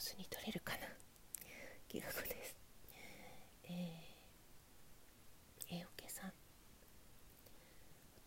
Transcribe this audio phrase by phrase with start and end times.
[0.00, 0.86] スに撮れるかな。
[1.88, 2.56] 気が子です。
[3.64, 6.30] えー、えおけさん。
[6.30, 6.32] お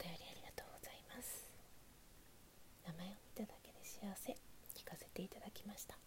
[0.03, 1.49] 便りありがとうございます。
[2.85, 4.35] 名前を見ただけで幸せ。
[4.75, 5.97] 聞かせていただきました。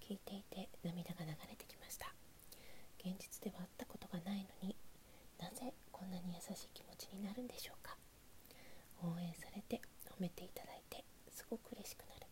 [0.00, 2.12] 聞いていて涙が流れてきました。
[3.04, 4.76] 現実では会ったことがないのに
[5.38, 7.96] なぜこんなに優しい気持ちになるんでしょうか。
[9.02, 12.26] 応援されて褒めていただいてすごく嬉しくなる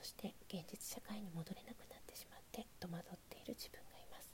[0.00, 4.26] そして現実社会に戻れなくなってしまって戸惑っている自分がいます。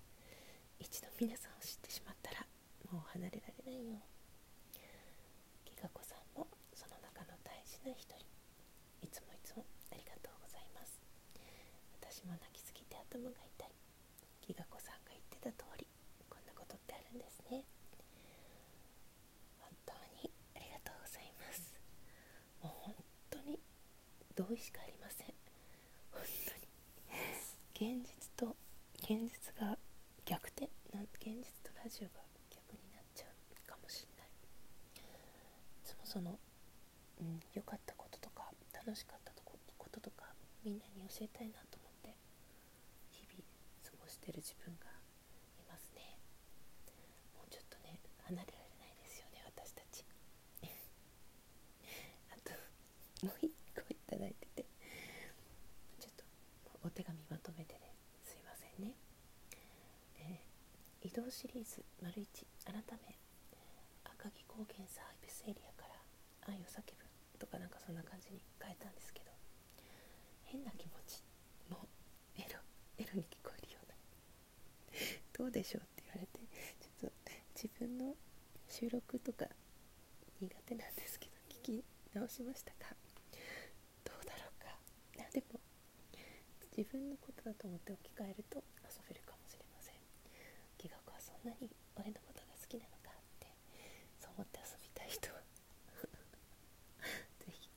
[0.80, 2.40] 一度皆さんを知ってしまったら
[2.88, 4.00] もう離れられないよ。
[5.68, 8.24] ギガ子さんもその中の大事な一人。
[9.04, 10.96] いつもいつもありがとうございます。
[12.00, 13.76] 私も泣きすぎて頭が痛い。
[14.48, 15.84] ギガ子さんが言ってた通り
[16.32, 17.60] こんなことってあるんですね。
[19.60, 21.76] 本当にありがとうございます。
[22.64, 22.96] もう本
[23.28, 23.60] 当に
[24.32, 25.36] 同意しかありません。
[26.16, 26.59] 本当に
[29.10, 29.76] 現実が
[30.24, 30.70] 逆転？
[31.18, 34.28] 現実とラジオが逆になっちゃうかもしんない。
[35.82, 36.38] そもその
[37.20, 40.24] うんかったこととか楽しかったここととか
[40.64, 42.14] みんなに教えたいなと思って
[43.10, 43.42] 日々
[43.84, 44.90] 過ごしてる自分が
[45.58, 46.18] いますね
[47.36, 50.04] もうちょっとね離れられないですよね私たち
[52.30, 52.50] あと
[53.26, 54.64] もう一個いただいてて
[56.00, 56.24] ちょっと
[56.82, 58.94] お手紙まとめてねすいませんね、
[60.18, 62.22] えー移動シリーズ丸1
[62.70, 62.72] 改
[63.02, 63.18] め
[64.06, 65.88] 赤城高原サービスエリアか
[66.46, 67.02] ら愛を叫ぶ
[67.34, 69.34] とかなんかそんな感じに変えたんですけど
[70.44, 71.18] 変な気持ち
[71.66, 71.82] も
[72.38, 72.62] エロ
[73.02, 73.98] エロに聞こえるような
[75.34, 76.46] どうでしょうって言われて
[76.78, 78.14] ちょっと自分の
[78.70, 79.50] 収録とか
[80.38, 82.94] 苦手なんですけど聞き直しましたか？
[84.06, 84.78] どうだろうか？
[85.34, 85.58] でも
[86.70, 89.98] 自分のことだと思って置き換えると遊べるかもしれません
[90.78, 93.46] ギガ子はそんなに俺のことが好きなのかって
[94.18, 95.40] そう思って遊びたい人は。
[97.40, 97.68] ぜひ。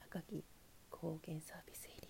[0.00, 0.42] 赤城
[0.90, 2.01] 高原サービスエ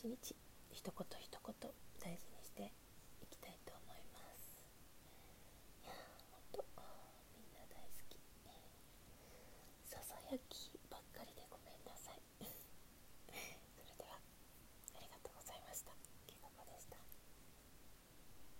[0.00, 0.34] 一日
[0.72, 2.72] 一言一言大事にして
[3.20, 4.56] いきたいと思います。
[5.84, 5.92] いや
[6.32, 6.64] ほんと
[7.36, 8.16] みんな大好き。
[9.84, 10.79] ささやき。